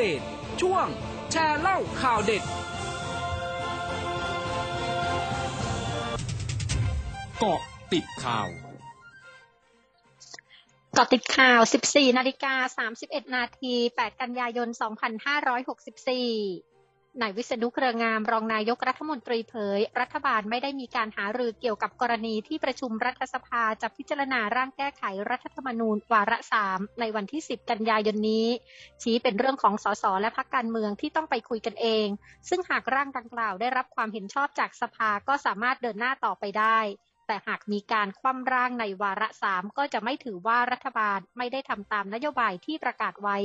[0.00, 0.22] เดต
[0.60, 0.86] ช่วง
[1.32, 2.42] แชร์เล่าข่าวเด็ด
[7.38, 7.60] เกาะ
[7.92, 8.48] ติดข่าว
[10.94, 11.60] เกาะติดข่าว
[11.90, 16.69] 14 นาฬิกา 31 นาที 8 กันยายน 2564
[17.20, 28.46] นายวิษณุเครืองามรองนายกรัฐมนตรีเผย รัฐบาลไม่ได้มีการหารือเกี่ยวกับกรณีที่ประชุมรัฐสภาจะพิจารณาร่างแก้ไขรัฐธรรมนูญวาระสามในวันที่ 10 กันยายนนี้
[29.02, 32.06] ชี้เป็นเรื่องของสสและพักการเมืองที่ต้องไปคุยกันเอง
[32.48, 36.78] ซึ่งหากร่างดังกล่าวได้รับความเห็นชอบจากสภาก็สามารถเดินหน้าต่อไปได้
[37.32, 43.38] แต่หากมีการคว่ำร่างในวาระสามก็จะไม่ถือว่ารัฐบาลไม่ได้ทำตามนโยบายที่ประกาศไว้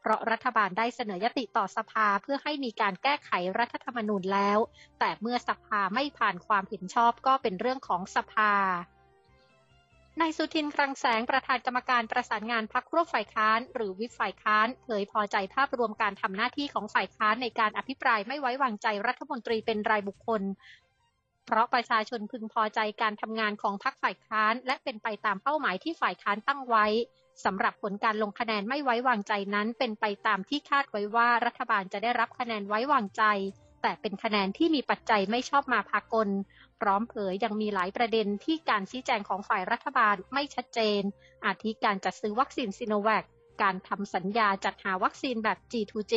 [0.00, 4.58] เพราะรัฐบาลได้เสนอยติต่อสภาเพื่อให้มีการแก้ไขรัฐธรรมนูญแล้ว
[4.98, 8.54] แต่เมื่อสภาไม่ผ่านความเห็นชอบก็เป็นเรื่องของสภา
[10.20, 20.42] นายสุทินคลังแสงประธานกรรมการประสานงานพักร่วมฝ่ายค้าน หรือวิฝ่ายค้านเผยพอใจภาพรวมการทำหน้าที่ของฝ่ายค้านในการอภิปรายไม่ไว้วางใจรัฐมนตรีเป็นรายบุคคล
[21.46, 26.86] เพราะประชาชนพึงพอใจการทำงานของพรรคฝ่ายค้าน และเป็นไปตามเป้าหมายที่ฝ่ายค้านตั้งไว้
[27.44, 33.22] สำหรับผลการลงคะแนนไม่ไว้วางใจนั้น เป็นไปตามที่คาดไว้ว่ารัฐบาลจะได้รับคะแนนไว้วางใจ
[33.82, 36.28] แต่เป็นคะแนนที่มีปัจจัยไม่ชอบมาพากล
[36.80, 41.02] พร้อมเผยยังมีหลายประเด็นที่การชี้แจงของฝ่ายรัฐบาลไม่ชัดเจน
[41.44, 43.24] อาทิการจัดซื้อวัคซีนซิโนแวค
[43.62, 46.14] การทำสัญญาจัดหาวัคซีนแบบ G2G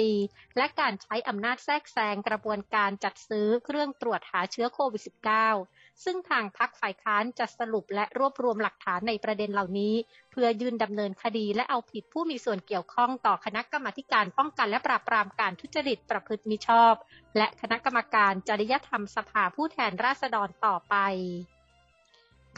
[0.58, 5.04] และการใช้อำนาจแทรกแซงกระบวนการจัดซื้อเครื่องตรวจหาเชื้อโควิด
[5.48, 9.94] -19 ซึ่งทางพักฝ่ายค้านจะสรุปและรวบรวมหลักฐานในประเด็นเหล่านี้
[10.32, 16.94] เพื่อยื่นดำเนินคดีและเอาผิดผู้มีส่วนเกี่ยวข้องต่อคณะกรรมาการป้องกันและปราบปรามการทุจริตประพฤติมิชอบ
[17.38, 20.96] และคณะกรรมการจริยธรรมสภาผู้แทนราษฎรต่อไป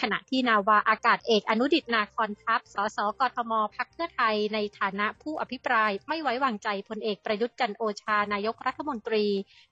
[0.01, 9.25] ขณะที่นาวาอากาศเอกอนุดิตนาคอนทัพ สสกทมพักเพื่อไทยในฐานะผู้อภิปรายไม่ไว้วางใจพลเอกประยุทธ์จันโอชานายกรัฐมนตรี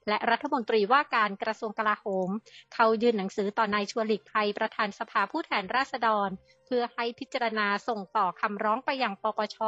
[0.08, 2.30] และรัฐมนตรีว่าการกระทรวงกลาโหม
[2.74, 6.28] เขายื่นหนังสือต่อนายชวนหลีกภัยประธานสภาผู้แทนราษฎร
[6.66, 9.58] เพื่อให้พิจารณาส่งต่อคำร้องไปยังปปช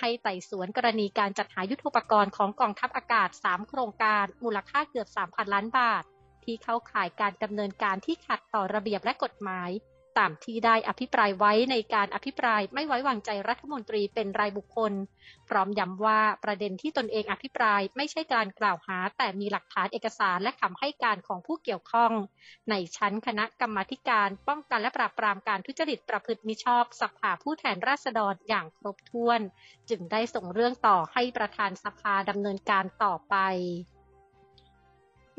[0.00, 6.04] ให้ไต่สวนกรณีการจัดหายุทธปกรณ์ของกองทัพอากาศ 3 โครงการ มูลค่าเกือบ 3,000 ล้านบาท
[6.48, 9.70] ที่เข้าข่ายการดำเนินการที่ขัดต่อระเบียบและกฎหมาย
[10.18, 14.92] ตามที่ได้อภิปรายไว้ในการอภิปรายไม่ไว้วางใจรัฐมนตรีเป็นรายบุคคล
[15.48, 22.12] พร้อมย้ำว่าประเด็นที่ตนเองอภิปรายไม่ใช่การกล่าวหา แต่มีหลักฐานเอกสารและคำให้การของผู้เกี่ยวข้อง
[22.70, 29.40] ในชั้นคณะกรรมการป้องกันและปราบปรามการทุจริตประพฤติมิชอบสภาผู้แทนราษฎรอย่างครบถ้วน
[29.90, 33.36] จึงได้ส่งเรื่องต่อให้ประธานสภาดำเนินการต่อไป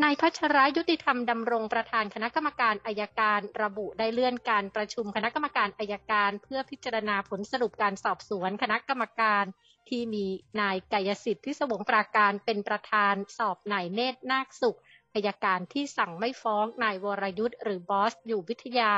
[0.04, 9.46] นายพัชรายุติธรรมดำรงประธานคณะกรรมการอายการระบุได้เลื่อนการประชุมคณะกรรมการอายการเพื่อพิจารณาผลสรุปการสอบสวนคณะกรรมการ
[9.90, 10.26] ที่มี
[10.62, 14.78] นายกายสิทธิ์ที่สวงปราการเป็นประธานสอบนายเนตรนาคสุข
[15.14, 18.94] อายการที่สั่งไม่ฟ้องนายวรยุทธ์หรือบอสอยู่วิทยา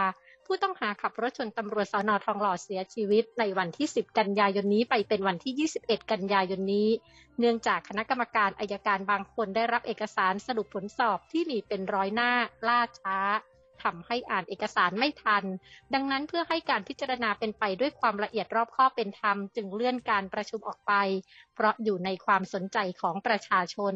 [0.46, 6.90] ผู้ต้องหาขับรถชนตำรวจสอนอทองหล่อเสียชีวิต ในวันที่ 10 กันยายนนี้ไปเป็นวันที่ 21 กันยายนนี้
[7.40, 12.32] เนื่องจากคณะกรรมการอายการบางคนได้รับเอกสารสรุปผลสอบที่มีเป็นร้อยหน้า
[12.68, 13.18] ล่าช้า
[13.84, 15.44] ทำให้อ่านเอกสารไม่ทัน
[15.94, 20.94] ดังนั้นเพื่อให้การพิจารณาเป็นไปด้วยความละเอียดรอบคอบเป็นธรรม จึงเลื่อนการประชุมออกไป
[21.54, 23.96] เพราะอยู่ในความสนใจของประชาชน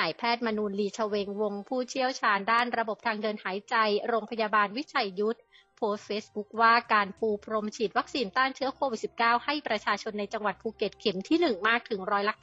[0.00, 3.74] นายแพทย์มนูญ ลีเชวงวงศ์ ผู้เชี่ยวชาญด้านระบบทางเดินหายใจ
[4.08, 5.38] โรงพยาบาลวิชัยยุทธ
[5.76, 12.34] โพสต์เฟซบุ๊กว่าการปูพรมฉีดวัคซีนต้านเชื้อโควิด -19 ให้ประชาชนในจังหวัดภูเก็ตเข็มที่ 1 มากถึงร้อยละ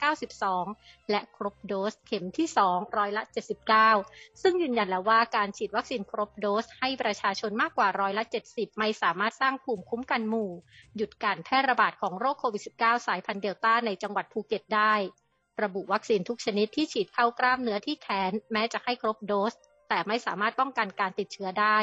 [0.50, 3.22] 92 และครบโดสเข็มที่ 2 ร้อยละ
[3.82, 10.50] 79 ซึ่งยืนยันแล้วว่าการฉีดวัคซีนครบโดสให้ประชาชนมากกว่าร้อยละ 70 ไม่สามารถสร้างภูมิคุ้มกันหมู่
[10.96, 14.94] หยุดการแพร่ระบาดของโรคโควิด -19 สายพันธุ์เดลต้าในจังหวัดภูเก็ตได้
[15.62, 19.54] ระบุวัคซีนทุกชนิดที่ฉีดเข้ากล้ามเนื้อที่แขนแม้จะให้ครบโดส
[19.88, 21.78] แต่ไม่สามารถป้องกันการติดเชื้อได้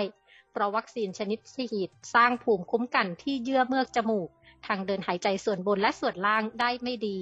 [0.52, 4.30] เพราะวัคซีนชนิดฉีดสร้างภูมิคุ้มกันที่เยื่อเมือกจมูก
[4.66, 7.20] ทางเดินหายใจส่วนบนและส่วนล่างได้ไม่ดี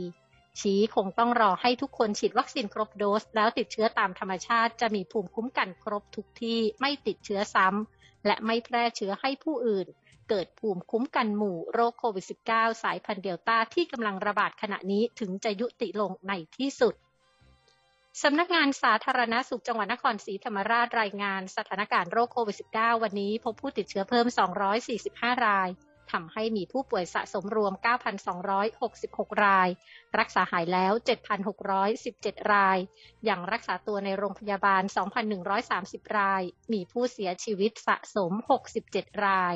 [0.59, 9.88] ชี้คงต้องรอให้ทุกคนฉีดวัคซีนครบโดส แล้วติดเชื้อตามธรรมชาติจะมีภูมิคุ้มกันครบทุกที่ไม่ติดเชื้อซ้ำและไม่แพร่เชื้อให้ผู้อื่น
[10.29, 16.93] เกิดภูมิคุ้มกันหมู่โรคโควิด -19 สายพันธุ์เดลต้าที่กำลังระบาดขณะนี้ถึงจะยุติลงในที่สุด
[18.23, 24.25] สำนักงานสาธารณาสุขจังหวัดนครศรีธรรมราชรายงานสถานการณ์โรคโควิด -19 วันนี้พบผู้ติดเชื้อเพิ่ม
[24.85, 25.69] 245 ราย
[26.11, 27.73] ทำให้มีผู้ป่วยสะสมรวม
[28.57, 29.69] 9,266 ราย
[30.19, 30.93] รักษาหายแล้ว
[31.71, 32.77] 7,617 ราย
[33.25, 34.83] อย่างรักษาตัวในโรงพยาบาล
[35.49, 36.43] 2,130 ราย
[36.73, 38.31] มีผู้เสียชีวิตสะสม
[38.77, 39.55] 67 ราย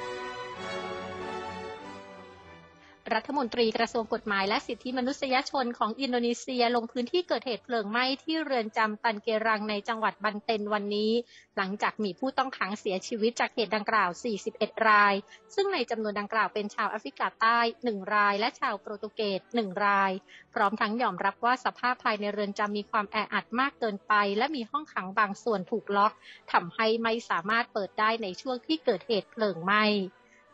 [3.15, 11.11] รัฐมนตรีกระทรวงกฎหมายและสิทธิมนุษยชนของอินโดนีเซียลงพื้นที่เกิดเหตุเพลิงไหม้ที่เรือนจำตันเกรังในจังหวัดบันเตนวันนี้
[11.57, 14.09] หลังจากมีผู้ต้องขังเสียชีวิตจากเหตุดังกล่าว
[14.49, 15.13] 41 ราย
[15.55, 17.59] ซึ่งในจำนวนดังกล่าวเป็นชาวแอฟริกาใต้
[17.89, 20.11] 1 ราย และชาวโปรตุเกส 1 ราย
[20.53, 26.13] พร้อมทั้งยอมรับว่าสภาพภายในเรือนจำมีความแออัดมากเกินไป และมีห้องขังบางส่วนถูกล็อก
[26.51, 29.85] ทำให้ไม่สามารถเปิดได้ในช่วงที่เกิดเหตุเพลิงไหม้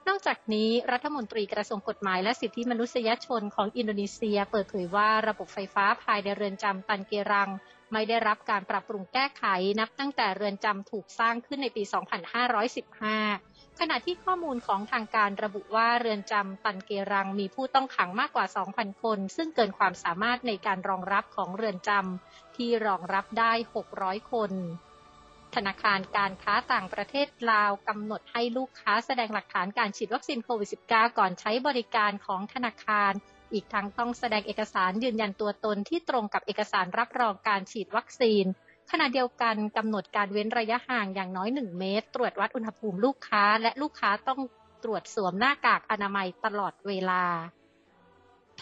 [0.07, 7.50] นอกจากนี้รัฐมนตรีกระทรวงกฎหมายและสิทธิมนุษยชนของอินโดนีเซีย เปิดเผยว่าระบบไฟฟ้าภายในเรือนจำตันเกรัง
[7.94, 9.44] ไม่ได้รับการปรับปรุงแก้ไข
[9.80, 11.83] นับตั้งแต่เรือนจำถูกสร้างขึ้นในปี
[13.01, 18.45] 2515 ขณะที่ข้อมูลของทางการระบุว่าเรือนจำตันเกรังมีผู้ต้องขังมากกว่า
[18.75, 23.51] 2,000 คน ซึ่งเกินความสามารถในการรองรับของเรือนจำที่รองรับได้
[23.92, 24.51] 600 คน
[25.57, 33.12] ธนาคารการค้าต่างประเทศลาวกำหนดให้ลูกค้าแสดงหลักฐานการฉีดวัคซีนโควิด -19 ก่อนใช้บริการของธนาคาร
[33.54, 38.45] อีกทั้งต้องแสดงเอกสารยืนยันตัวตนที่ตรงกับเอกสารรับรองการฉีดวัคซีน
[38.92, 44.39] ขณะเดียวกันกำหนดการเว้นระยะห่างอย่างน้อย 1 เมตร ตรวจวัดอุณหภูมิลูกค้า และลูกค้าต้อง
[44.83, 47.24] ตรวจสวมหน้ากากอนามัยตลอดเวลา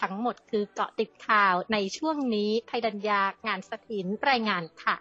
[0.00, 4.96] ทั้งหมดคือเกาะติดข่าวในช่วงนี้ภัยดัญญางานสถินรายงานค่ะ